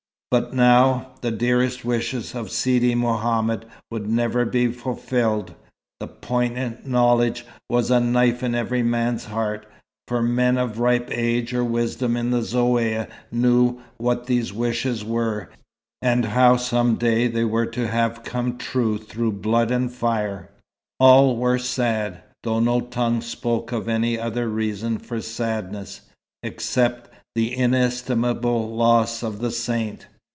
But 0.33 0.53
now, 0.53 1.11
the 1.19 1.29
dearest 1.29 1.83
wishes 1.83 2.33
of 2.35 2.51
Sidi 2.51 2.95
Mohammed 2.95 3.65
would 3.91 4.09
never 4.09 4.45
be 4.45 4.71
fulfilled. 4.71 5.55
That 5.99 6.21
poignant 6.21 6.87
knowledge 6.87 7.45
was 7.69 7.91
a 7.91 7.99
knife 7.99 8.41
in 8.41 8.55
every 8.55 8.81
man's 8.81 9.25
heart; 9.25 9.65
for 10.07 10.21
men 10.23 10.57
of 10.57 10.79
ripe 10.79 11.09
age 11.11 11.53
or 11.53 11.65
wisdom 11.65 12.15
in 12.15 12.31
the 12.31 12.39
Zaouïa 12.39 13.09
knew 13.29 13.81
what 13.97 14.27
these 14.27 14.53
wishes 14.53 15.03
were, 15.03 15.49
and 16.01 16.23
how 16.23 16.55
some 16.55 16.95
day 16.95 17.27
they 17.27 17.43
were 17.43 17.65
to 17.65 17.89
have 17.89 18.23
come 18.23 18.57
true 18.57 18.97
through 18.97 19.33
blood 19.33 19.69
and 19.69 19.91
fire. 19.91 20.49
All 20.97 21.35
were 21.35 21.57
sad, 21.59 22.23
though 22.43 22.61
no 22.61 22.79
tongue 22.79 23.19
spoke 23.19 23.73
of 23.73 23.89
any 23.89 24.17
other 24.17 24.47
reason 24.47 24.97
for 24.97 25.19
sadness, 25.19 26.03
except 26.41 27.13
the 27.35 27.53
inestimable 27.53 28.73
loss 28.73 29.23
of 29.23 29.39
the 29.39 29.51
Saint. 29.51 30.07